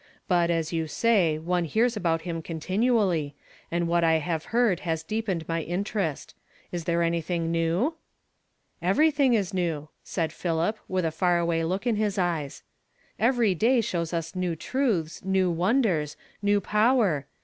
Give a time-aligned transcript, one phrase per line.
[0.27, 3.35] But, as you say, one hears about him continually;
[3.69, 6.33] and what I have heard has deepened my interest.
[6.71, 7.93] Is there anything new?"
[8.91, 12.63] "Everything is new," said Philip, with a far av/ay look in his eyes."
[13.29, 17.27] Every day sliows us new truths, m /onders, new power.